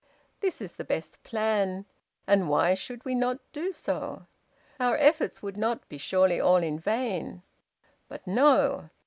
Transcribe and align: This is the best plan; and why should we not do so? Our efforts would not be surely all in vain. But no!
This 0.39 0.61
is 0.61 0.73
the 0.73 0.83
best 0.83 1.21
plan; 1.21 1.85
and 2.25 2.49
why 2.49 2.73
should 2.73 3.05
we 3.05 3.13
not 3.13 3.37
do 3.51 3.71
so? 3.71 4.25
Our 4.79 4.97
efforts 4.97 5.43
would 5.43 5.57
not 5.57 5.87
be 5.89 5.99
surely 5.99 6.41
all 6.41 6.57
in 6.63 6.79
vain. 6.79 7.43
But 8.07 8.25
no! 8.25 8.89